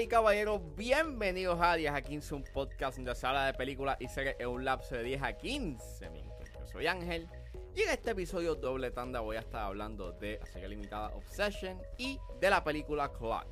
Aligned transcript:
Y 0.00 0.06
caballeros, 0.06 0.60
bienvenidos 0.76 1.58
a 1.60 1.74
10 1.74 1.92
a 1.92 2.02
15, 2.02 2.36
un 2.36 2.44
podcast 2.44 2.98
donde 2.98 3.16
se 3.16 3.26
habla 3.26 3.46
de 3.46 3.54
películas 3.54 3.96
y 3.98 4.06
series 4.06 4.36
en 4.38 4.46
un 4.46 4.64
lapso 4.64 4.94
de 4.94 5.02
10 5.02 5.22
a 5.24 5.32
15 5.32 6.10
minutos. 6.10 6.48
Yo 6.56 6.66
soy 6.68 6.86
Ángel 6.86 7.28
y 7.74 7.82
en 7.82 7.90
este 7.90 8.12
episodio 8.12 8.54
doble 8.54 8.92
tanda 8.92 9.18
voy 9.18 9.38
a 9.38 9.40
estar 9.40 9.64
hablando 9.64 10.12
de 10.12 10.38
la 10.38 10.46
serie 10.46 10.68
limitada 10.68 11.08
Obsession 11.08 11.82
y 11.96 12.20
de 12.40 12.48
la 12.48 12.62
película 12.62 13.10
Clock. 13.10 13.48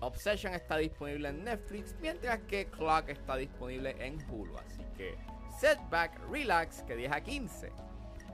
Obsession 0.00 0.52
está 0.52 0.76
disponible 0.76 1.30
en 1.30 1.42
Netflix, 1.42 1.96
mientras 2.02 2.40
que 2.40 2.66
Clock 2.66 3.08
está 3.08 3.36
disponible 3.36 3.96
en 3.98 4.18
Hulu, 4.30 4.58
así 4.58 4.84
que 4.94 5.16
setback, 5.58 6.20
relax, 6.30 6.82
que 6.82 6.96
10 6.96 7.12
a 7.12 7.20
15 7.22 7.72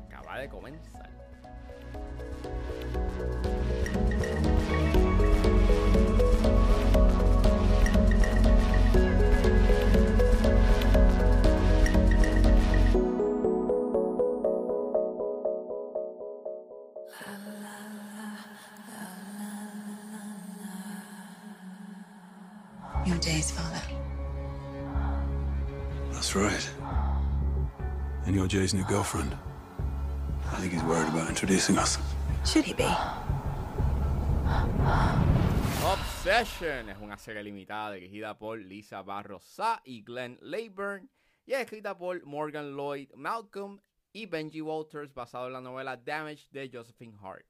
acaba 0.09 0.41
de 0.41 0.49
comenzar. 0.49 1.09
Jay's 23.19 23.51
father. 23.51 23.83
That's 26.13 26.35
right. 26.35 26.71
And 28.27 28.35
you're 28.35 28.47
Jay's 28.47 28.75
new 28.75 28.85
girlfriend. 28.85 29.37
I 30.53 30.57
think 30.57 30.73
he's 30.73 30.83
worried 30.85 31.09
about 31.09 31.29
introducing 31.29 31.79
us. 31.79 31.99
Should 32.45 32.65
he 32.65 32.75
be? 32.75 32.89
Obsession 35.85 36.89
es 36.89 36.99
una 37.01 37.17
serie 37.17 37.43
limitada 37.43 37.93
dirigida 37.93 38.39
por 38.39 38.59
Lisa 38.59 39.03
Barrosa 39.03 39.81
y 39.85 40.03
Glenn 40.03 40.39
Leyburn 40.43 41.09
y 41.47 41.55
es 41.55 41.61
escrita 41.61 41.97
por 41.97 42.25
Morgan 42.25 42.77
Lloyd 42.77 43.09
Malcolm 43.15 43.81
y 44.13 44.27
Benji 44.27 44.61
Walters 44.61 45.15
basado 45.15 45.47
en 45.47 45.55
la 45.55 45.61
novela 45.61 45.97
Damage 45.97 46.49
de 46.51 46.69
Josephine 46.73 47.17
Hart. 47.23 47.47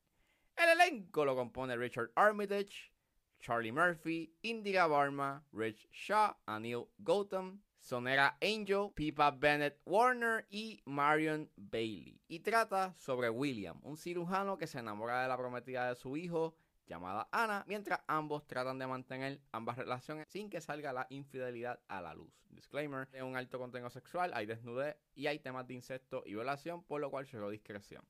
El 0.56 0.68
elenco 0.80 1.24
lo 1.24 1.34
compone 1.34 1.76
Richard 1.76 2.10
Armitage, 2.14 2.92
Charlie 3.38 3.72
Murphy, 3.72 4.32
Indira 4.42 4.86
Varma, 4.86 5.42
Rich 5.52 5.88
Shaw, 5.92 6.34
Anil 6.46 6.88
Gautam, 6.98 7.60
Sonera 7.80 8.36
Angel, 8.42 8.90
Pipa 8.94 9.30
Bennett 9.30 9.80
Warner 9.86 10.46
y 10.50 10.82
Marion 10.84 11.50
Bailey. 11.56 12.20
Y 12.28 12.40
trata 12.40 12.94
sobre 12.96 13.30
William, 13.30 13.80
un 13.82 13.96
cirujano 13.96 14.58
que 14.58 14.66
se 14.66 14.78
enamora 14.78 15.22
de 15.22 15.28
la 15.28 15.36
prometida 15.36 15.88
de 15.88 15.94
su 15.94 16.16
hijo 16.16 16.54
llamada 16.86 17.28
Ana, 17.30 17.64
mientras 17.66 18.00
ambos 18.06 18.46
tratan 18.46 18.78
de 18.78 18.86
mantener 18.86 19.40
ambas 19.52 19.76
relaciones 19.76 20.26
sin 20.28 20.50
que 20.50 20.60
salga 20.60 20.92
la 20.92 21.06
infidelidad 21.10 21.80
a 21.88 22.00
la 22.00 22.14
luz. 22.14 22.32
Disclaimer, 22.50 23.08
es 23.12 23.22
un 23.22 23.36
alto 23.36 23.58
contenido 23.58 23.90
sexual, 23.90 24.32
hay 24.34 24.46
desnudez 24.46 24.96
y 25.14 25.26
hay 25.26 25.38
temas 25.38 25.66
de 25.66 25.74
incesto 25.74 26.22
y 26.26 26.32
violación, 26.32 26.82
por 26.82 27.00
lo 27.00 27.10
cual 27.10 27.26
llegó 27.26 27.50
discreción. 27.50 28.04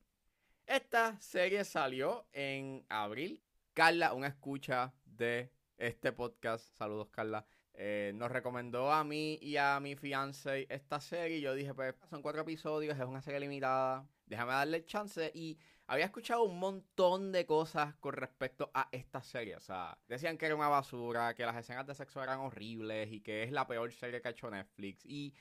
Esta 0.65 1.19
serie 1.19 1.63
salió 1.63 2.27
en 2.31 2.85
abril. 2.89 3.43
Carla, 3.73 4.13
una 4.13 4.27
escucha 4.27 4.93
de 5.19 5.51
este 5.77 6.13
podcast, 6.13 6.73
saludos 6.77 7.09
Carla, 7.09 7.45
eh, 7.73 8.13
nos 8.15 8.31
recomendó 8.31 8.91
a 8.91 9.03
mí 9.03 9.37
y 9.41 9.57
a 9.57 9.79
mi 9.79 9.95
fiance 9.95 10.65
esta 10.69 10.99
serie. 10.99 11.41
Yo 11.41 11.53
dije, 11.53 11.73
pues 11.73 11.93
son 12.09 12.21
cuatro 12.21 12.41
episodios, 12.41 12.97
es 12.97 13.05
una 13.05 13.21
serie 13.21 13.41
limitada, 13.41 14.07
déjame 14.25 14.53
darle 14.53 14.85
chance. 14.85 15.29
Y 15.35 15.59
había 15.87 16.05
escuchado 16.05 16.43
un 16.43 16.57
montón 16.57 17.33
de 17.33 17.45
cosas 17.45 17.95
con 17.95 18.13
respecto 18.13 18.71
a 18.73 18.87
esta 18.93 19.21
serie. 19.21 19.57
O 19.57 19.61
sea, 19.61 19.97
decían 20.07 20.37
que 20.37 20.45
era 20.45 20.55
una 20.55 20.69
basura, 20.69 21.33
que 21.35 21.45
las 21.45 21.57
escenas 21.57 21.85
de 21.85 21.95
sexo 21.95 22.23
eran 22.23 22.39
horribles 22.39 23.11
y 23.11 23.19
que 23.19 23.43
es 23.43 23.51
la 23.51 23.67
peor 23.67 23.91
serie 23.91 24.21
que 24.21 24.29
ha 24.29 24.31
hecho 24.31 24.49
Netflix. 24.49 25.05
Y 25.05 25.33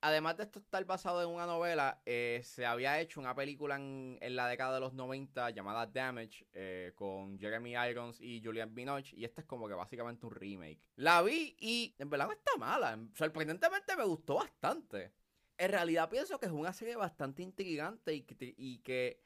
además 0.00 0.36
de 0.36 0.44
esto 0.44 0.58
estar 0.58 0.84
basado 0.84 1.22
en 1.22 1.28
una 1.28 1.46
novela, 1.46 2.00
eh, 2.04 2.40
se 2.44 2.66
había 2.66 3.00
hecho 3.00 3.20
una 3.20 3.34
película 3.34 3.76
en, 3.76 4.18
la 4.36 4.48
década 4.48 4.74
de 4.74 4.80
los 4.80 4.92
90 4.94 5.50
llamada 5.50 5.86
Damage 5.86 6.46
eh, 6.52 6.92
con 6.94 7.38
Jeremy 7.38 7.74
Irons 7.90 8.20
y 8.20 8.42
Julian 8.42 8.74
Binoche. 8.74 9.16
Y 9.16 9.24
este 9.24 9.40
es 9.40 9.46
como 9.46 9.68
que 9.68 9.74
básicamente 9.74 10.26
un 10.26 10.32
remake. 10.32 10.80
La 10.96 11.22
vi 11.22 11.56
y 11.60 11.94
en 11.98 12.10
verdad 12.10 12.26
no 12.26 12.32
está 12.32 12.56
mala. 12.58 12.98
Sorprendentemente 13.14 13.96
me 13.96 14.04
gustó 14.04 14.36
bastante. 14.36 15.12
En 15.58 15.70
realidad 15.70 16.10
pienso 16.10 16.38
que 16.38 16.46
es 16.46 16.52
una 16.52 16.72
serie 16.72 16.96
bastante 16.96 17.42
intrigante 17.42 18.14
y 18.14 18.22
que, 18.22 18.54
y 18.56 18.78
que 18.78 19.22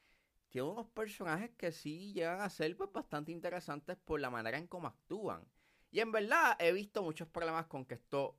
tiene 0.49 0.69
unos 0.69 0.87
personajes 0.87 1.51
que 1.57 1.71
sí 1.71 2.13
llegan 2.13 2.41
a 2.41 2.49
ser 2.49 2.75
pues, 2.77 2.91
bastante 2.91 3.31
interesantes 3.31 3.97
por 3.97 4.19
la 4.19 4.29
manera 4.29 4.57
en 4.57 4.67
cómo 4.67 4.87
actúan. 4.87 5.45
Y 5.91 5.99
en 5.99 6.11
verdad 6.11 6.55
he 6.59 6.71
visto 6.71 7.03
muchos 7.03 7.27
problemas 7.27 7.65
con 7.65 7.85
que 7.85 7.95
esto 7.95 8.37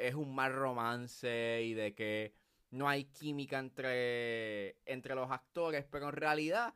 es 0.00 0.14
un 0.14 0.34
mal 0.34 0.52
romance 0.52 1.62
y 1.62 1.74
de 1.74 1.94
que 1.94 2.34
no 2.70 2.88
hay 2.88 3.04
química 3.04 3.58
entre, 3.58 4.76
entre 4.84 5.14
los 5.14 5.30
actores, 5.30 5.84
pero 5.90 6.08
en 6.08 6.16
realidad 6.16 6.74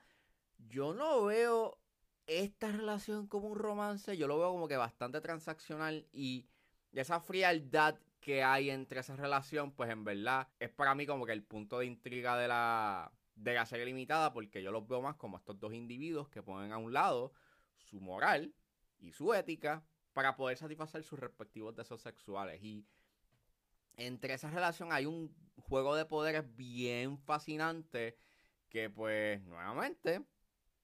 yo 0.58 0.94
no 0.94 1.24
veo 1.24 1.78
esta 2.26 2.70
relación 2.72 3.26
como 3.26 3.48
un 3.48 3.58
romance, 3.58 4.16
yo 4.16 4.26
lo 4.26 4.38
veo 4.38 4.50
como 4.50 4.68
que 4.68 4.76
bastante 4.76 5.20
transaccional 5.20 6.06
y 6.12 6.48
esa 6.92 7.20
frialdad 7.20 7.98
que 8.20 8.42
hay 8.42 8.70
entre 8.70 9.00
esa 9.00 9.16
relación, 9.16 9.72
pues 9.72 9.90
en 9.90 10.04
verdad 10.04 10.48
es 10.58 10.70
para 10.70 10.94
mí 10.94 11.06
como 11.06 11.26
que 11.26 11.32
el 11.32 11.42
punto 11.42 11.78
de 11.78 11.86
intriga 11.86 12.38
de 12.38 12.48
la, 12.48 13.12
de 13.34 13.54
la 13.54 13.66
serie 13.66 13.84
limitada, 13.84 14.32
porque 14.32 14.62
yo 14.62 14.72
los 14.72 14.88
veo 14.88 15.02
más 15.02 15.16
como 15.16 15.36
estos 15.36 15.58
dos 15.60 15.74
individuos 15.74 16.28
que 16.28 16.42
ponen 16.42 16.72
a 16.72 16.78
un 16.78 16.92
lado 16.92 17.32
su 17.76 18.00
moral 18.00 18.54
y 18.98 19.12
su 19.12 19.34
ética 19.34 19.84
para 20.14 20.36
poder 20.36 20.56
satisfacer 20.56 21.02
sus 21.02 21.18
respectivos 21.18 21.76
deseos 21.76 22.00
sexuales. 22.00 22.62
Y 22.62 22.86
entre 23.96 24.34
esa 24.34 24.50
relación 24.50 24.92
hay 24.92 25.06
un 25.06 25.34
juego 25.68 25.94
de 25.96 26.04
poderes 26.04 26.44
bien 26.56 27.18
fascinante 27.18 28.16
que 28.68 28.90
pues 28.90 29.42
nuevamente 29.44 30.24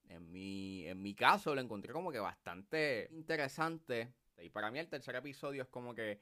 en 0.08 0.30
mi, 0.32 0.86
en 0.86 1.02
mi 1.02 1.14
caso 1.14 1.54
lo 1.54 1.60
encontré 1.60 1.92
como 1.92 2.10
que 2.10 2.18
bastante 2.18 3.08
interesante. 3.12 4.12
Y 4.38 4.50
para 4.50 4.70
mí 4.70 4.78
el 4.78 4.88
tercer 4.88 5.14
episodio 5.16 5.62
es 5.62 5.68
como 5.68 5.94
que 5.94 6.20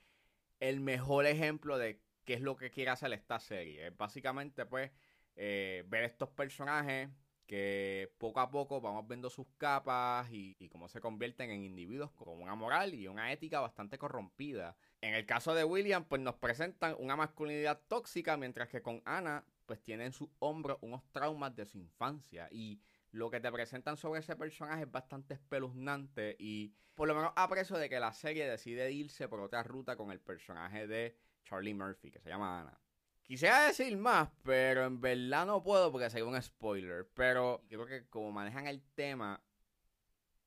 el 0.60 0.81
mejor 0.81 1.26
ejemplo 1.26 1.78
de 1.78 2.03
qué 2.25 2.34
es 2.34 2.41
lo 2.41 2.56
que 2.56 2.71
quiere 2.71 2.91
hacer 2.91 3.12
esta 3.12 3.41
serie. 3.41 3.87
Es 3.88 3.97
básicamente 3.97 4.66
pues 4.66 4.91
eh, 5.37 5.84
ver 5.88 6.05
estos 6.05 6.28
personajes 6.31 7.09
que 7.48 8.12
poco 8.19 8.41
a 8.41 8.50
poco 8.50 8.81
vamos 8.82 9.09
viendo 9.09 9.31
sus 9.31 9.47
capas 9.56 10.28
y, 10.31 10.69
cómo 10.69 10.86
se 10.86 11.00
convierten 11.00 11.50
en 11.50 11.64
individuos 11.64 12.12
con 12.12 12.41
una 12.41 12.54
moral 12.54 12.94
y 12.94 13.09
una 13.09 13.32
ética 13.32 13.59
bastante 13.60 13.97
corrompida. 13.97 14.76
En 15.00 15.14
el 15.14 15.25
caso 15.25 15.54
de 15.54 15.64
William, 15.64 16.04
pues 16.04 16.20
nos 16.20 16.34
presentan 16.34 16.94
una 16.98 17.16
masculinidad 17.16 17.81
tóxica, 17.88 18.37
mientras 18.37 18.69
que 18.69 18.82
con 18.82 19.00
Ana, 19.06 19.47
pues 19.64 19.82
tiene 19.82 20.04
en 20.04 20.12
sus 20.12 20.28
hombros 20.41 20.76
unos 20.82 21.03
traumas 21.10 21.56
de 21.56 21.64
su 21.64 21.78
infancia. 21.78 22.48
Y 22.53 22.82
lo 23.12 23.31
que 23.31 23.41
te 23.41 23.50
presentan 23.50 23.97
sobre 23.97 24.20
ese 24.20 24.37
personaje 24.37 24.82
es 24.82 24.92
bastante 24.92 25.32
espeluznante 25.32 26.37
y 26.38 26.75
por 26.94 27.08
lo 27.08 27.14
menos 27.14 27.32
aprecio 27.34 27.78
de 27.78 27.88
que 27.88 27.98
la 27.98 28.12
serie 28.12 28.47
decide 28.47 28.92
irse 28.92 29.26
por 29.26 29.41
otra 29.41 29.62
ruta 29.62 29.97
con 29.97 30.10
el 30.10 30.20
personaje 30.20 30.87
de 30.87 31.16
Charlie 31.44 31.72
Murphy, 31.72 32.10
que 32.10 32.20
se 32.20 32.28
llama 32.28 32.60
Ana. 32.60 32.78
Quisiera 33.28 33.66
decir 33.66 33.94
más, 33.99 34.31
pero 34.43 34.87
en 34.87 35.03
verdad 35.03 35.44
no 35.44 35.62
puedo 35.62 35.93
porque 35.93 36.09
sería 36.09 36.25
un 36.25 36.41
spoiler. 36.41 37.06
Pero 37.12 37.62
creo 37.69 37.84
que 37.84 38.09
como 38.09 38.33
manejan 38.33 38.66
el 38.66 38.83
tema, 38.94 39.39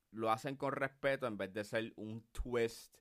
lo 0.09 0.31
hacen 0.31 0.56
con 0.56 0.72
respeto 0.72 1.28
en 1.28 1.38
vez 1.38 1.53
de 1.53 1.64
ser 1.64 1.94
un 1.96 2.24
twist 2.31 2.97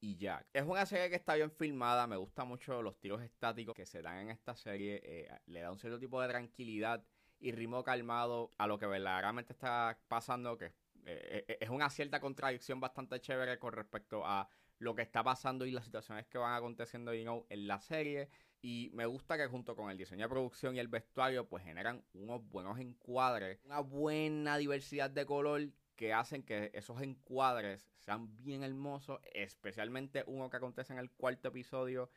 y 0.00 0.16
ya. 0.16 0.44
Es 0.52 0.64
una 0.64 0.84
serie 0.84 1.08
que 1.08 1.16
está 1.16 1.34
bien 1.34 1.50
filmada, 1.50 2.06
me 2.06 2.18
gusta 2.18 2.44
mucho 2.44 2.82
los 2.82 3.00
tiros 3.00 3.22
estáticos 3.22 3.74
que 3.74 3.86
se 3.86 4.02
dan 4.02 4.18
en 4.18 4.28
esta 4.28 4.54
serie. 4.54 5.00
Eh, 5.02 5.30
le 5.46 5.60
da 5.60 5.72
un 5.72 5.78
cierto 5.78 5.98
tipo 5.98 6.20
de 6.20 6.28
tranquilidad 6.28 7.02
y 7.40 7.52
ritmo 7.52 7.82
calmado 7.82 8.50
a 8.58 8.66
lo 8.66 8.78
que 8.78 8.84
verdaderamente 8.84 9.54
está 9.54 9.98
pasando, 10.08 10.58
que 10.58 10.74
eh, 11.06 11.56
es 11.58 11.70
una 11.70 11.88
cierta 11.88 12.20
contradicción 12.20 12.80
bastante 12.80 13.18
chévere 13.18 13.58
con 13.58 13.72
respecto 13.72 14.26
a 14.26 14.46
lo 14.76 14.94
que 14.94 15.00
está 15.00 15.24
pasando 15.24 15.64
y 15.64 15.70
las 15.70 15.86
situaciones 15.86 16.26
que 16.26 16.36
van 16.36 16.52
aconteciendo 16.52 17.14
you 17.14 17.22
know, 17.22 17.46
en 17.48 17.66
la 17.66 17.80
serie. 17.80 18.28
Y 18.62 18.90
me 18.94 19.06
gusta 19.06 19.36
que 19.36 19.48
junto 19.48 19.74
con 19.74 19.90
el 19.90 19.98
diseño 19.98 20.22
de 20.22 20.28
producción 20.28 20.76
y 20.76 20.78
el 20.78 20.86
vestuario, 20.86 21.48
pues 21.48 21.64
generan 21.64 22.04
unos 22.14 22.48
buenos 22.48 22.78
encuadres, 22.78 23.58
una 23.64 23.80
buena 23.80 24.56
diversidad 24.56 25.10
de 25.10 25.26
color 25.26 25.68
que 25.96 26.12
hacen 26.12 26.44
que 26.44 26.70
esos 26.72 27.02
encuadres 27.02 27.90
sean 27.98 28.36
bien 28.36 28.62
hermosos, 28.62 29.20
especialmente 29.34 30.22
uno 30.28 30.48
que 30.48 30.56
acontece 30.58 30.92
en 30.92 31.00
el 31.00 31.10
cuarto 31.10 31.48
episodio, 31.48 32.08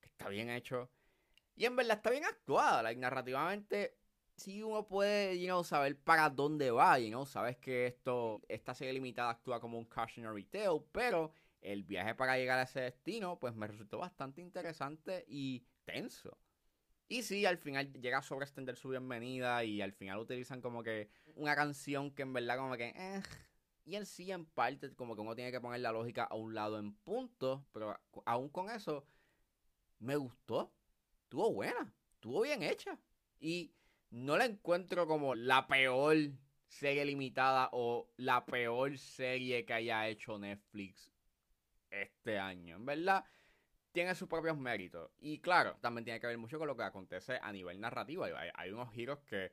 que 0.00 0.06
está 0.06 0.28
bien 0.28 0.50
hecho. 0.50 0.88
Y 1.56 1.64
en 1.64 1.74
verdad 1.74 1.96
está 1.96 2.10
bien 2.10 2.24
actuada, 2.24 2.82
like, 2.84 3.00
narrativamente 3.00 3.98
sí 4.38 4.62
uno 4.62 4.86
puede, 4.86 5.38
you 5.40 5.46
know, 5.46 5.64
saber 5.64 5.98
para 5.98 6.30
dónde 6.30 6.70
va, 6.70 6.98
you 7.00 7.08
know, 7.08 7.26
sabes 7.26 7.56
que 7.56 7.86
esto, 7.86 8.40
esta 8.48 8.72
serie 8.72 8.92
limitada 8.92 9.30
actúa 9.30 9.60
como 9.60 9.78
un 9.78 9.84
cautionary 9.84 10.44
tale, 10.44 10.80
pero 10.92 11.32
el 11.60 11.82
viaje 11.82 12.14
para 12.14 12.38
llegar 12.38 12.60
a 12.60 12.62
ese 12.62 12.80
destino, 12.82 13.38
pues 13.38 13.54
me 13.54 13.66
resultó 13.66 13.98
bastante 13.98 14.40
interesante 14.40 15.24
y 15.28 15.64
tenso. 15.92 16.36
Y 17.08 17.22
sí, 17.22 17.46
al 17.46 17.56
final 17.58 17.92
llega 17.92 18.18
a 18.18 18.22
sobreextender 18.22 18.76
su 18.76 18.90
bienvenida 18.90 19.64
y 19.64 19.80
al 19.80 19.92
final 19.92 20.18
utilizan 20.18 20.60
como 20.60 20.82
que 20.82 21.08
una 21.36 21.54
canción 21.54 22.10
que 22.10 22.22
en 22.22 22.32
verdad 22.32 22.58
como 22.58 22.76
que... 22.76 22.92
Eh, 22.94 23.22
Y 23.84 23.96
en 23.96 24.04
sí, 24.04 24.30
en 24.30 24.44
parte, 24.44 24.94
como 24.94 25.14
que 25.14 25.22
uno 25.22 25.34
tiene 25.34 25.50
que 25.50 25.62
poner 25.62 25.80
la 25.80 25.92
lógica 25.92 26.24
a 26.24 26.34
un 26.34 26.54
lado 26.54 26.78
en 26.78 26.92
punto, 26.92 27.64
pero 27.72 27.98
aún 28.26 28.50
con 28.50 28.68
eso, 28.68 29.06
me 29.98 30.14
gustó. 30.16 30.70
Estuvo 31.22 31.50
buena, 31.54 31.90
estuvo 32.12 32.42
bien 32.42 32.62
hecha. 32.62 32.98
Y 33.40 33.72
no 34.10 34.36
la 34.36 34.44
encuentro 34.44 35.06
como 35.06 35.34
la 35.34 35.66
peor 35.66 36.16
serie 36.66 37.06
limitada 37.06 37.70
o 37.72 38.10
la 38.18 38.44
peor 38.44 38.98
serie 38.98 39.64
que 39.64 39.72
haya 39.72 40.06
hecho 40.06 40.38
Netflix 40.38 41.10
este 41.90 42.38
año. 42.38 42.76
En 42.76 42.84
verdad, 42.84 43.24
tiene 43.98 44.14
sus 44.14 44.28
propios 44.28 44.56
méritos. 44.56 45.10
Y 45.18 45.40
claro, 45.40 45.76
también 45.80 46.04
tiene 46.04 46.20
que 46.20 46.28
ver 46.28 46.38
mucho 46.38 46.56
con 46.56 46.68
lo 46.68 46.76
que 46.76 46.84
acontece 46.84 47.40
a 47.42 47.50
nivel 47.50 47.80
narrativo. 47.80 48.26
Hay, 48.54 48.70
unos 48.70 48.92
giros 48.92 49.18
que 49.26 49.50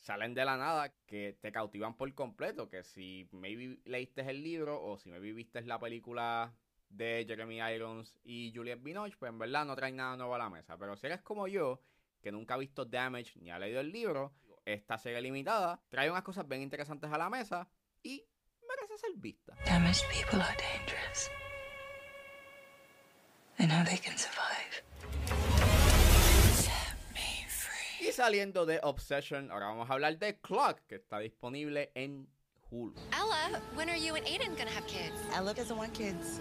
salen 0.00 0.34
de 0.34 0.44
la 0.44 0.58
nada 0.58 0.92
que 1.06 1.38
te 1.40 1.50
cautivan 1.50 1.96
por 1.96 2.12
completo. 2.12 2.68
Que 2.68 2.82
si 2.82 3.26
maybe 3.32 3.78
leíste 3.86 4.20
el 4.20 4.44
libro 4.44 4.84
o 4.84 4.98
si 4.98 5.08
maybe 5.08 5.32
viste 5.32 5.62
la 5.62 5.80
película 5.80 6.54
de 6.90 7.24
Jeremy 7.26 7.58
Irons 7.74 8.18
y 8.22 8.52
Juliette 8.54 8.82
Binoche, 8.82 9.16
pues 9.18 9.30
en 9.30 9.38
verdad 9.38 9.64
no 9.64 9.74
trae 9.74 9.92
nada 9.92 10.14
nuevo 10.14 10.34
a 10.34 10.38
la 10.38 10.50
mesa. 10.50 10.76
Pero 10.76 10.94
si 10.98 11.06
eres 11.06 11.22
como 11.22 11.48
yo, 11.48 11.80
que 12.20 12.30
nunca 12.30 12.52
ha 12.52 12.58
visto 12.58 12.84
Damage 12.84 13.40
ni 13.40 13.50
ha 13.50 13.58
leído 13.58 13.80
el 13.80 13.90
libro, 13.90 14.34
esta 14.66 14.98
serie 14.98 15.22
limitada 15.22 15.80
trae 15.88 16.10
unas 16.10 16.22
cosas 16.22 16.46
bien 16.46 16.60
interesantes 16.60 17.10
a 17.10 17.16
la 17.16 17.30
mesa 17.30 17.66
y 18.02 18.22
merece 18.68 18.98
ser 18.98 19.12
vista. 19.16 19.54
Damaged 19.64 20.04
people 20.12 20.42
are 20.42 20.54
dangerous. 20.58 21.30
And 23.66 23.72
how 23.72 23.82
they 23.82 23.96
can 23.96 24.16
survive. 24.16 24.80
Set 26.54 26.94
me 27.12 27.44
free. 27.48 28.06
Y 28.06 28.12
saliendo 28.12 28.64
de 28.64 28.78
Obsession, 28.84 29.50
ahora 29.50 29.66
vamos 29.66 29.90
a 29.90 29.94
hablar 29.94 30.20
de 30.20 30.34
Clock, 30.34 30.86
que 30.86 30.98
está 30.98 31.18
disponible 31.18 31.90
en 31.96 32.28
Hulu. 32.70 32.94
Ella, 33.12 33.60
when 33.74 33.90
are 33.90 33.96
you 33.96 34.14
and 34.14 34.24
Aiden 34.24 34.56
gonna 34.56 34.70
have 34.70 34.86
kids? 34.86 35.16
Ella 35.34 35.52
doesn't 35.52 35.76
want 35.76 35.92
kids. 35.94 36.40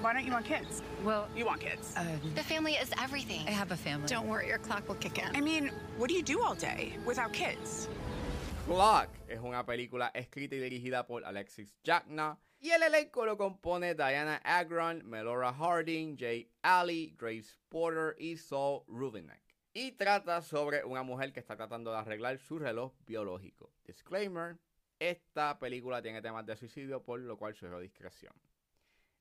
Why 0.00 0.14
don't 0.14 0.24
you 0.24 0.32
want 0.32 0.46
kids? 0.46 0.82
Well, 1.04 1.28
you 1.36 1.44
want 1.44 1.60
kids. 1.60 1.92
Uh, 1.94 2.04
the 2.34 2.42
family 2.42 2.72
is 2.72 2.90
everything. 3.02 3.46
I 3.46 3.50
have 3.50 3.70
a 3.70 3.76
family. 3.76 4.06
Don't 4.06 4.26
worry, 4.26 4.48
your 4.48 4.56
clock 4.56 4.88
will 4.88 4.94
kick 4.94 5.18
in. 5.18 5.36
I 5.36 5.42
mean, 5.42 5.72
what 5.98 6.08
do 6.08 6.14
you 6.14 6.22
do 6.22 6.40
all 6.40 6.54
day 6.54 6.94
without 7.04 7.34
kids? 7.34 7.86
Clock 8.64 9.10
es 9.28 9.40
una 9.40 9.62
película 9.66 10.10
escrita 10.14 10.54
y 10.54 10.58
dirigida 10.58 11.06
por 11.06 11.22
Alexis 11.22 11.74
Jackna 11.84 12.38
y 12.64 12.70
el 12.70 12.82
elenco 12.82 13.26
lo 13.26 13.36
compone 13.36 13.94
Diana 13.94 14.36
Agron, 14.42 15.04
Melora 15.04 15.52
Harding, 15.52 16.16
Jay 16.16 16.50
Alley, 16.62 17.14
Grace 17.18 17.58
Porter 17.68 18.16
y 18.18 18.38
Saul 18.38 18.84
Rubinek. 18.88 19.42
Y 19.74 19.92
trata 19.92 20.40
sobre 20.40 20.82
una 20.82 21.02
mujer 21.02 21.34
que 21.34 21.40
está 21.40 21.58
tratando 21.58 21.90
de 21.90 21.98
arreglar 21.98 22.38
su 22.38 22.58
reloj 22.58 22.94
biológico. 23.04 23.70
Disclaimer, 23.84 24.56
esta 24.98 25.58
película 25.58 26.00
tiene 26.00 26.22
temas 26.22 26.46
de 26.46 26.56
suicidio 26.56 27.02
por 27.02 27.20
lo 27.20 27.36
cual 27.36 27.52
sugiero 27.52 27.80
discreción. 27.80 28.32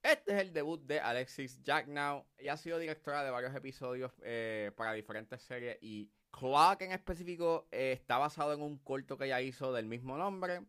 Este 0.02 0.36
es 0.36 0.40
el 0.40 0.54
debut 0.54 0.82
de 0.86 1.02
Alexis 1.02 1.62
Jacknow. 1.64 2.26
Ella 2.38 2.54
ha 2.54 2.58
sido 2.58 2.80
directora 2.80 3.26
de 3.26 3.32
varios 3.32 3.54
episodios 3.54 4.14
eh, 4.22 4.72
para 4.78 4.94
diferentes 4.94 5.42
series 5.42 5.78
y 5.82 6.10
Clock 6.32 6.82
en 6.84 6.94
específico 6.94 7.68
eh, 7.72 7.92
está 7.92 8.18
basado 8.18 8.54
en 8.54 8.62
un 8.62 8.78
corto 8.78 9.18
que 9.18 9.26
ella 9.26 9.42
hizo 9.42 9.74
del 9.74 9.86
mismo 9.86 10.18
nombre. 10.18 10.62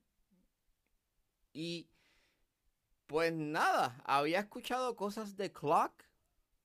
Y 1.52 1.88
pues 3.06 3.32
nada, 3.32 4.00
había 4.04 4.40
escuchado 4.40 4.96
cosas 4.96 5.36
de 5.36 5.52
Clock 5.52 6.04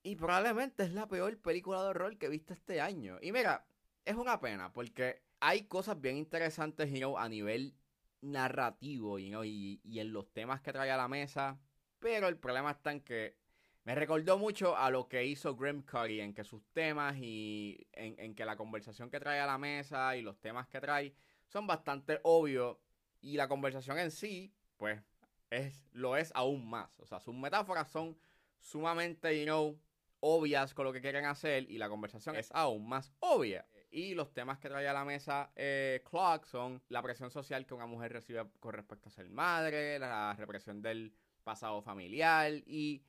y 0.04 0.16
probablemente 0.16 0.84
es 0.84 0.94
la 0.94 1.08
peor 1.08 1.38
película 1.40 1.82
de 1.82 1.90
horror 1.90 2.18
que 2.18 2.28
he 2.28 2.30
visto 2.30 2.54
este 2.54 2.82
año. 2.82 3.18
Y 3.22 3.32
mira, 3.32 3.66
es 4.06 4.16
una 4.16 4.40
pena 4.40 4.72
porque 4.74 5.22
hay 5.40 5.64
cosas 5.64 6.00
bien 6.00 6.18
interesantes 6.18 6.90
a 7.18 7.30
nivel 7.30 7.76
narrativo 8.22 9.20
y, 9.20 9.82
y 9.84 10.00
en 10.00 10.14
los 10.14 10.32
temas 10.32 10.62
que 10.62 10.74
trae 10.74 10.92
a 10.92 10.98
la 10.98 11.08
mesa 11.08 11.60
pero 12.00 12.28
el 12.28 12.38
problema 12.38 12.72
está 12.72 12.92
en 12.92 13.02
que 13.02 13.38
me 13.84 13.96
recordó 13.96 14.38
mucho 14.38 14.76
a 14.78 14.90
lo 14.90 15.08
que 15.08 15.26
hizo 15.26 15.56
Grim 15.56 15.84
Curry, 15.84 16.22
en 16.22 16.34
que 16.34 16.44
sus 16.44 16.64
temas 16.74 17.16
y 17.18 17.88
en, 17.94 18.36
que 18.36 18.46
la 18.46 18.56
conversación 18.56 19.10
que 19.10 19.20
trae 19.20 19.40
a 19.40 19.46
la 19.46 19.58
mesa 19.58 20.16
y 20.16 20.22
los 20.22 20.40
temas 20.40 20.68
que 20.68 20.80
trae 20.80 21.14
son 21.48 21.68
bastante 21.68 22.20
obvios. 22.24 22.78
Y 23.22 23.36
la 23.36 23.48
conversación 23.48 24.00
en 24.00 24.12
sí, 24.12 24.54
pues, 24.78 25.02
es, 25.50 25.84
lo 25.92 26.18
es 26.18 26.32
aún 26.36 26.70
más. 26.70 27.00
O 27.00 27.06
sea, 27.06 27.20
sus 27.20 27.36
metáforas 27.36 27.90
son 27.90 28.18
sumamente, 28.60 29.40
you 29.40 29.46
know, 29.46 29.80
obvias 30.22 30.74
con 30.74 30.86
lo 30.86 30.94
que 30.94 31.02
quieren 31.02 31.26
hacer 31.26 31.70
y 31.70 31.78
la 31.78 31.90
conversación 31.90 32.36
es 32.36 32.50
aún 32.52 32.88
más 32.88 33.12
obvia. 33.20 33.66
Y 33.92 34.14
los 34.14 34.34
temas 34.34 34.60
que 34.60 34.70
trae 34.70 34.88
a 34.88 34.94
la 34.94 35.06
mesa 35.06 35.52
eh, 35.56 36.04
Clock 36.10 36.46
son 36.46 36.82
la 36.90 37.02
presión 37.02 37.32
social 37.32 37.66
que 37.66 37.74
una 37.74 37.86
mujer 37.86 38.14
recibe 38.14 38.46
con 38.60 38.74
respecto 38.74 39.10
a 39.10 39.12
ser 39.12 39.30
madre, 39.30 39.98
la 39.98 40.36
represión 40.36 40.82
del 40.82 41.14
pasado 41.44 41.82
familiar 41.82 42.52
y 42.68 43.02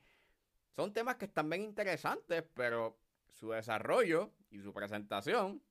son 0.71 0.93
temas 0.93 1.17
que 1.17 1.25
están 1.25 1.49
bien 1.49 1.63
interesantes, 1.63 2.43
pero 2.55 2.97
su 3.33 3.51
desarrollo 3.51 4.31
y 4.49 4.61
su 4.61 4.73
presentación, 4.73 5.61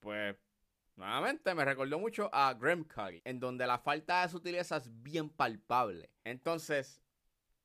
pues 0.00 0.36
nuevamente 1.00 1.54
me 1.54 1.64
recordó 1.64 1.98
mucho 1.98 2.28
a 2.32 2.56
Curry, 2.58 3.22
en 3.24 3.40
donde 3.40 3.66
la 3.66 3.78
falta 3.78 4.22
de 4.22 4.28
sutileza 4.28 4.76
es 4.76 5.02
bien 5.02 5.30
palpable. 5.30 6.10
Entonces, 6.24 7.00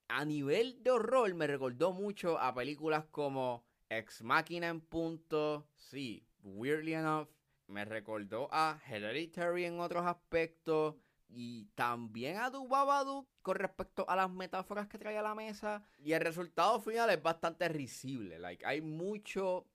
a 0.07 0.23
nivel 0.23 0.81
de 0.81 0.91
horror 0.91 1.33
me 1.33 1.45
recordó 1.45 1.91
mucho 1.91 2.39
a 2.39 2.55
películas 2.55 3.05
como 3.11 3.65
Ex 3.89 4.23
Machina 4.23 4.69
en 4.69 4.79
punto, 4.79 5.67
sí, 5.75 6.25
weirdly 6.43 6.93
enough, 6.93 7.27
me 7.67 7.83
recordó 7.83 8.47
a 8.51 8.79
Hereditary 8.87 9.65
en 9.65 9.79
otros 9.79 10.05
aspectos 10.05 10.95
y 11.27 11.65
también 11.75 12.37
a 12.37 12.51
tu 12.51 12.69
con 13.41 13.55
respecto 13.55 14.09
a 14.09 14.15
las 14.15 14.31
metáforas 14.31 14.87
que 14.87 14.97
trae 14.97 15.17
a 15.17 15.21
la 15.21 15.35
mesa. 15.35 15.83
Y 15.99 16.13
el 16.13 16.21
resultado 16.21 16.79
final 16.79 17.09
es 17.09 17.21
bastante 17.21 17.67
risible. 17.67 18.39
Like, 18.39 18.65
hay 18.65 18.81
mucho. 18.81 19.65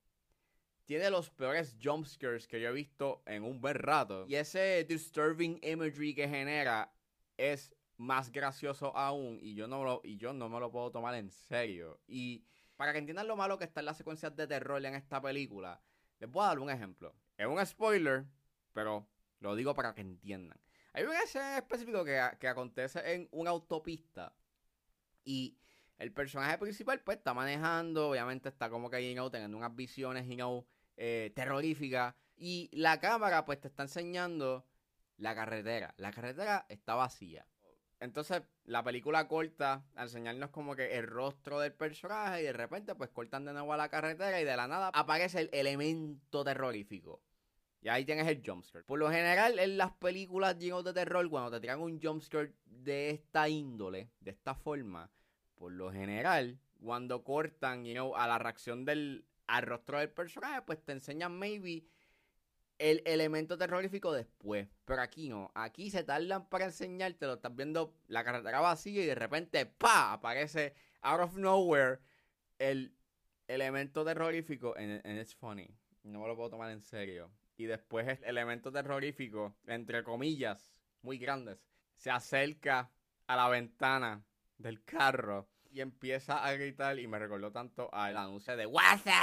Tiene 0.90 1.08
los 1.08 1.31
peores 1.31 1.76
jumpscares 1.81 2.48
que 2.48 2.60
yo 2.60 2.70
he 2.70 2.72
visto 2.72 3.22
en 3.25 3.44
un 3.44 3.60
buen 3.60 3.76
rato. 3.76 4.26
Y 4.26 4.34
ese 4.34 4.84
disturbing 4.88 5.60
imagery 5.62 6.16
que 6.16 6.28
genera 6.28 6.92
es 7.37 7.72
más 7.96 8.32
gracioso 8.32 8.96
aún. 8.96 9.38
Y 9.40 9.54
yo 9.54 9.69
no, 9.69 9.84
lo, 9.84 10.00
y 10.02 10.16
yo 10.16 10.32
no 10.32 10.48
me 10.48 10.58
lo 10.58 10.72
puedo 10.72 10.90
tomar 10.90 11.14
en 11.14 11.31
serio. 11.31 12.00
Y 12.08 12.44
para 12.75 12.92
que 12.92 12.98
entiendan 12.98 13.28
lo 13.28 13.37
malo 13.37 13.56
que 13.56 13.66
está 13.66 13.78
en 13.78 13.87
las 13.87 13.98
secuencias 13.98 14.34
de 14.34 14.48
terror 14.48 14.84
en 14.84 14.96
esta 14.96 15.22
película, 15.22 15.81
les 16.19 16.28
voy 16.28 16.42
a 16.42 16.48
dar 16.48 16.58
un 16.58 16.70
ejemplo. 16.70 17.14
Es 17.36 17.46
un 17.46 17.64
spoiler, 17.64 18.25
pero 18.72 19.06
lo 19.38 19.54
digo 19.54 19.76
para 19.76 19.94
que 19.94 20.00
entiendan. 20.00 20.58
Hay 20.93 21.05
una 21.05 21.20
escena 21.20 21.58
específico 21.58 22.05
que, 22.05 22.20
que 22.41 22.48
acontece 22.48 23.15
en 23.15 23.29
una 23.31 23.50
autopista 23.50 24.34
y 25.22 25.56
el 25.98 26.10
personaje 26.10 26.58
principal 26.58 27.00
pues 27.03 27.19
está 27.19 27.32
manejando, 27.32 28.08
obviamente 28.08 28.48
está 28.48 28.69
como 28.69 28.91
que, 28.91 29.15
you 29.15 29.31
teniendo 29.31 29.56
unas 29.56 29.76
visiones, 29.76 30.26
you 30.26 30.67
eh, 31.02 31.32
terroríficas 31.34 32.14
y 32.36 32.69
la 32.72 33.00
cámara 33.00 33.46
pues 33.46 33.58
te 33.58 33.69
está 33.69 33.84
enseñando 33.84 34.66
la 35.16 35.34
carretera. 35.34 35.94
La 35.96 36.10
carretera 36.10 36.66
está 36.69 36.94
vacía. 36.94 37.46
Entonces 38.00 38.42
la 38.64 38.84
película 38.84 39.26
corta 39.26 39.86
a 39.94 40.02
enseñarnos 40.02 40.50
como 40.50 40.76
que 40.76 40.98
el 40.98 41.06
rostro 41.06 41.58
del 41.58 41.72
personaje 41.72 42.42
y 42.42 42.44
de 42.44 42.52
repente 42.52 42.94
pues 42.94 43.08
cortan 43.08 43.46
de 43.46 43.54
nuevo 43.54 43.72
a 43.72 43.78
la 43.78 43.88
carretera 43.88 44.42
y 44.42 44.44
de 44.44 44.54
la 44.54 44.69
nada 44.69 44.90
aparece 44.92 45.40
el 45.40 45.48
elemento 45.54 46.44
terrorífico. 46.44 47.22
Y 47.80 47.88
ahí 47.88 48.04
tienes 48.04 48.28
el 48.28 48.42
jumpscare. 48.44 48.84
Por 48.84 48.98
lo 48.98 49.10
general, 49.10 49.58
en 49.58 49.78
las 49.78 49.92
películas 49.92 50.58
llenas 50.58 50.84
de 50.84 50.92
terror, 50.92 51.26
cuando 51.30 51.50
te 51.50 51.60
tiran 51.60 51.80
un 51.80 51.98
jumpscare 51.98 52.52
de 52.66 53.08
esta 53.08 53.48
índole, 53.48 54.10
de 54.20 54.32
esta 54.32 54.54
forma, 54.54 55.10
por 55.54 55.72
lo 55.72 55.90
general, 55.90 56.58
cuando 56.78 57.24
cortan 57.24 57.86
you 57.86 57.94
know, 57.94 58.14
a 58.16 58.26
la 58.26 58.38
reacción 58.38 58.84
del 58.84 59.24
al 59.50 59.62
rostro 59.62 59.98
del 59.98 60.10
personaje, 60.10 60.62
pues 60.62 60.84
te 60.84 60.92
enseñan 60.92 61.38
maybe 61.38 61.84
el 62.78 63.02
elemento 63.04 63.58
terrorífico 63.58 64.12
después. 64.12 64.69
Pero 64.84 65.02
aquí 65.02 65.28
no. 65.28 65.50
Aquí 65.54 65.90
se 65.90 66.04
tardan 66.04 66.48
para 66.48 66.66
enseñarte. 66.66 67.26
Lo 67.26 67.34
estás 67.34 67.54
viendo 67.54 67.94
la 68.08 68.24
carretera 68.24 68.60
vacía 68.60 69.02
y 69.02 69.06
de 69.06 69.14
repente 69.14 69.66
¡pa! 69.66 70.12
aparece 70.12 70.74
out 71.02 71.20
of 71.20 71.36
nowhere 71.36 71.98
el 72.58 72.94
elemento 73.48 74.04
terrorífico. 74.04 74.74
And, 74.76 75.04
and 75.04 75.19
it's 75.19 75.34
funny. 75.34 75.69
No 76.02 76.20
me 76.20 76.28
lo 76.28 76.36
puedo 76.36 76.50
tomar 76.50 76.70
en 76.70 76.80
serio 76.80 77.30
y 77.60 77.66
después 77.66 78.08
el 78.08 78.24
elemento 78.24 78.72
terrorífico, 78.72 79.54
entre 79.66 80.02
comillas, 80.02 80.72
muy 81.02 81.19
grandes, 81.19 81.58
se 81.94 82.10
acerca 82.10 82.90
a 83.26 83.36
la 83.36 83.50
ventana 83.50 84.24
del 84.56 84.82
carro 84.82 85.46
y 85.70 85.81
empieza 85.81 86.44
a 86.44 86.53
gritar 86.53 86.98
y 86.98 87.06
me 87.06 87.19
recordó 87.19 87.53
tanto 87.53 87.89
al 87.93 88.17
anuncio 88.17 88.56
de 88.56 88.67
WhatsApp. 88.67 89.15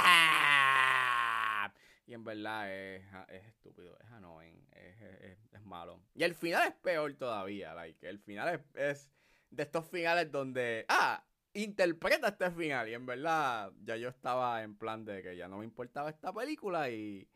Y 2.06 2.14
en 2.14 2.24
verdad 2.24 2.72
es, 2.72 3.04
estúpido, 3.46 3.98
es 3.98 4.10
annoying, 4.10 4.66
es, 4.72 5.62
malo. 5.64 6.00
Y 6.14 6.22
el 6.22 6.34
final 6.34 6.66
es 6.66 6.74
peor 6.74 7.12
todavía, 7.14 7.74
like, 7.74 8.08
el 8.08 8.18
final 8.18 8.54
es, 8.54 8.60
es 8.74 9.10
de 9.50 9.64
estos 9.64 9.86
finales 9.86 10.32
donde, 10.32 10.86
ah, 10.88 11.22
interpreta 11.52 12.28
este 12.28 12.50
final. 12.50 12.88
Y 12.88 12.94
en 12.94 13.04
verdad 13.04 13.70
ya 13.84 13.96
yo 13.96 14.08
estaba 14.08 14.62
en 14.62 14.78
plan 14.78 15.04
de 15.04 15.22
que 15.22 15.36
ya 15.36 15.46
no 15.48 15.58
me 15.58 15.64
importaba 15.64 16.08
esta 16.08 16.32
película 16.32 16.88
y 16.88 17.28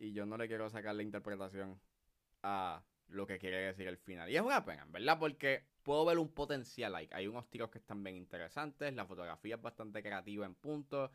y 0.00 0.12
yo 0.12 0.26
no 0.26 0.36
le 0.36 0.48
quiero 0.48 0.68
sacar 0.70 0.94
la 0.94 1.02
interpretación 1.02 1.78
a 2.42 2.82
lo 3.10 3.26
que 3.26 3.38
quiere 3.38 3.58
decir 3.58 3.86
el 3.88 3.98
final. 3.98 4.30
Y 4.30 4.36
es 4.36 4.42
una 4.42 4.64
pena, 4.64 4.86
¿verdad? 4.88 5.18
Porque 5.18 5.64
puedo 5.82 6.04
ver 6.04 6.18
un 6.18 6.32
potencial. 6.32 6.92
Like, 6.92 7.14
hay 7.14 7.26
unos 7.26 7.48
tiros 7.50 7.70
que 7.70 7.78
están 7.78 8.02
bien 8.02 8.16
interesantes, 8.16 8.94
la 8.94 9.06
fotografía 9.06 9.56
es 9.56 9.62
bastante 9.62 10.02
creativa 10.02 10.46
en 10.46 10.54
puntos, 10.54 11.10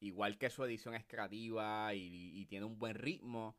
igual 0.00 0.38
que 0.38 0.50
su 0.50 0.64
edición 0.64 0.94
es 0.94 1.04
creativa 1.04 1.94
y, 1.94 2.44
tiene 2.46 2.66
un 2.66 2.78
buen 2.78 2.94
ritmo. 2.94 3.56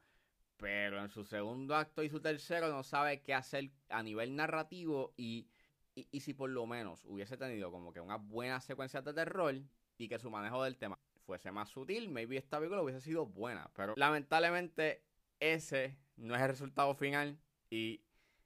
Pero 0.58 1.02
en 1.02 1.10
su 1.10 1.26
segundo 1.26 1.76
acto 1.76 2.02
y 2.02 2.10
su 2.10 2.22
tercero 2.22 2.70
no 2.70 2.82
sabe 2.82 3.22
qué 3.22 3.34
hacer 3.34 3.72
a 3.90 4.02
nivel 4.02 4.38
narrativo 4.38 5.14
y, 5.18 5.50
y, 5.96 6.08
y 6.12 6.22
si 6.22 6.34
por 6.34 6.50
lo 6.50 6.66
menos 6.66 7.04
hubiese 7.04 7.36
tenido 7.36 7.72
como 7.72 7.92
que 7.92 8.00
una 8.00 8.16
buena 8.16 8.62
secuencia 8.62 9.02
de 9.02 9.14
terror 9.14 9.56
y 9.98 10.08
que 10.08 10.18
su 10.18 10.30
manejo 10.30 10.64
del 10.64 10.78
tema 10.78 10.98
fuese 11.26 11.52
más 11.52 11.70
sutil, 11.70 12.10
maybe 12.10 12.38
esta 12.38 12.58
película 12.58 12.82
hubiese 12.82 13.02
sido 13.02 13.26
buena. 13.26 13.70
Pero 13.76 13.96
lamentablemente 13.98 15.04
ese 15.42 15.98
no 16.16 16.36
es 16.36 16.42
el 16.42 16.48
resultado 16.48 16.96
final 16.96 17.38
y 17.70 18.02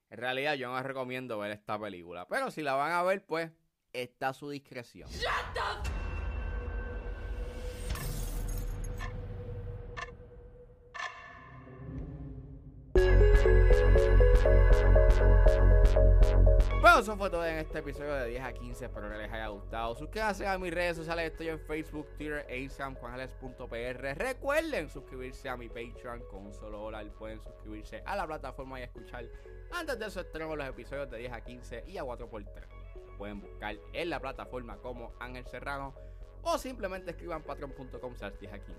en 0.10 0.18
realidad 0.18 0.56
yo 0.56 0.70
no 0.70 0.82
recomiendo 0.82 1.38
ver 1.38 1.52
esta 1.52 1.80
película. 1.80 2.28
Pero 2.28 2.52
si 2.52 2.62
la 2.62 2.74
van 2.74 2.92
a 2.92 3.04
ver, 3.04 3.26
pues 3.26 3.52
está 3.94 4.30
a 4.30 4.34
su 4.34 4.50
discreción. 4.50 5.10
Eso 17.00 17.16
fue 17.16 17.30
todo 17.30 17.46
en 17.46 17.60
este 17.60 17.80
episodio 17.80 18.14
de 18.14 18.28
10 18.28 18.44
a 18.44 18.52
15. 18.52 18.86
Espero 18.86 19.10
que 19.10 19.18
les 19.18 19.32
haya 19.32 19.48
gustado. 19.48 19.96
Suscríbanse 19.96 20.46
a 20.46 20.58
mis 20.58 20.74
redes 20.74 20.98
sociales. 20.98 21.32
Estoy 21.32 21.48
en 21.48 21.60
Facebook, 21.62 22.06
Twitter 22.18 22.46
e 22.50 22.60
Instagram, 22.60 22.96
juanjales.pr. 22.96 24.18
Recuerden 24.18 24.90
suscribirse 24.90 25.48
a 25.48 25.56
mi 25.56 25.70
Patreon. 25.70 26.24
Con 26.30 26.48
un 26.48 26.54
solo 26.54 26.80
dólar 26.80 27.08
pueden 27.14 27.40
suscribirse 27.40 28.04
a 28.06 28.18
la 28.18 28.28
plataforma 28.28 28.82
y 28.82 28.84
escuchar 28.84 29.26
antes 29.72 29.98
de 29.98 30.08
eso 30.08 30.20
estreno 30.20 30.54
los 30.58 30.68
episodios 30.68 31.10
de 31.10 31.20
10 31.20 31.32
a 31.32 31.42
15 31.42 31.84
y 31.88 31.98
a 31.98 32.04
4x3. 32.04 32.68
Pueden 33.18 33.40
buscar 33.40 33.78
en 33.94 34.10
la 34.10 34.20
plataforma 34.20 34.76
como 34.78 35.14
Ángel 35.22 35.46
Serrano 35.46 35.96
o 36.42 36.58
simplemente 36.58 37.12
escriban 37.12 37.44
patreon.com 37.44 38.14
10 38.14 38.54
a 38.54 38.60
15. 38.60 38.74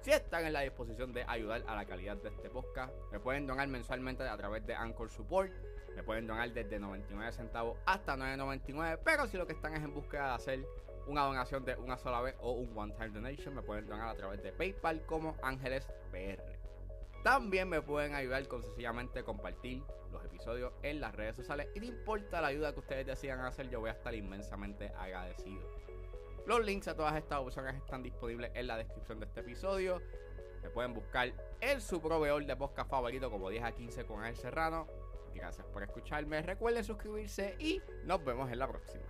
Si 0.00 0.10
están 0.12 0.46
en 0.46 0.52
la 0.52 0.60
disposición 0.60 1.12
de 1.12 1.24
ayudar 1.26 1.64
a 1.66 1.74
la 1.74 1.86
calidad 1.86 2.16
de 2.18 2.28
este 2.28 2.50
podcast, 2.50 2.92
me 3.10 3.18
pueden 3.18 3.48
donar 3.48 3.66
mensualmente 3.66 4.22
a 4.22 4.36
través 4.36 4.64
de 4.64 4.74
Anchor 4.74 5.10
Support 5.10 5.52
me 5.94 6.02
pueden 6.02 6.26
donar 6.26 6.52
desde 6.52 6.78
99 6.78 7.32
centavos 7.32 7.78
hasta 7.86 8.16
9.99. 8.16 9.00
Pero 9.04 9.26
si 9.26 9.36
lo 9.36 9.46
que 9.46 9.52
están 9.52 9.74
es 9.74 9.82
en 9.82 9.92
búsqueda 9.92 10.28
de 10.28 10.34
hacer 10.34 10.66
una 11.06 11.24
donación 11.24 11.64
de 11.64 11.74
una 11.76 11.98
sola 11.98 12.20
vez 12.20 12.34
o 12.40 12.52
un 12.52 12.76
one-time 12.76 13.10
donation, 13.10 13.54
me 13.54 13.62
pueden 13.62 13.86
donar 13.86 14.08
a 14.08 14.14
través 14.14 14.42
de 14.42 14.52
PayPal 14.52 15.04
como 15.06 15.36
Ángeles 15.42 15.86
PR. 16.10 16.42
También 17.22 17.68
me 17.68 17.80
pueden 17.82 18.14
ayudar 18.14 18.46
con 18.48 18.64
sencillamente 18.64 19.22
compartir 19.22 19.82
los 20.10 20.24
episodios 20.24 20.72
en 20.82 21.00
las 21.00 21.14
redes 21.14 21.36
sociales. 21.36 21.68
Y 21.74 21.80
no 21.80 21.86
importa 21.86 22.40
la 22.40 22.48
ayuda 22.48 22.72
que 22.72 22.80
ustedes 22.80 23.06
decidan 23.06 23.40
hacer, 23.40 23.68
yo 23.70 23.80
voy 23.80 23.90
a 23.90 23.92
estar 23.92 24.14
inmensamente 24.14 24.92
agradecido. 24.98 25.62
Los 26.46 26.64
links 26.64 26.88
a 26.88 26.96
todas 26.96 27.14
estas 27.14 27.38
opciones 27.38 27.76
están 27.76 28.02
disponibles 28.02 28.50
en 28.54 28.66
la 28.66 28.76
descripción 28.76 29.20
de 29.20 29.26
este 29.26 29.40
episodio. 29.40 30.02
Me 30.60 30.70
pueden 30.70 30.92
buscar 30.94 31.32
en 31.60 31.80
su 31.80 32.00
proveedor 32.00 32.44
de 32.44 32.56
podcast 32.56 32.90
favorito 32.90 33.30
como 33.30 33.48
10 33.48 33.62
a 33.62 33.72
15 33.72 34.04
con 34.04 34.24
El 34.24 34.36
Serrano 34.36 34.88
Gracias 35.42 35.66
por 35.72 35.82
escucharme. 35.82 36.40
Recuerden 36.40 36.84
suscribirse 36.84 37.56
y 37.58 37.82
nos 38.04 38.24
vemos 38.24 38.48
en 38.52 38.60
la 38.60 38.68
próxima. 38.68 39.02